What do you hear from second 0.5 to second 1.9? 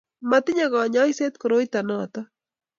kanyoiset koroito